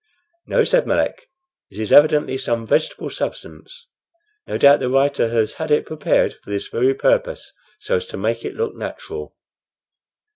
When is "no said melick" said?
0.47-1.29